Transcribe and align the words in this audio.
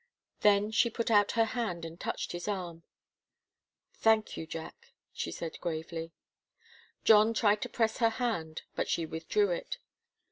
Then 0.39 0.71
she 0.71 0.89
put 0.89 1.11
out 1.11 1.33
her 1.33 1.45
hand 1.45 1.85
and 1.85 1.99
touched 1.99 2.31
his 2.31 2.47
arm. 2.47 2.81
"Thank 3.93 4.35
you, 4.35 4.47
Jack," 4.47 4.87
she 5.13 5.31
said 5.31 5.61
gravely. 5.61 6.11
John 7.03 7.35
tried 7.35 7.61
to 7.61 7.69
press 7.69 7.97
her 7.99 8.09
hand, 8.09 8.63
but 8.75 8.89
she 8.89 9.05
withdrew 9.05 9.51
it. 9.51 9.77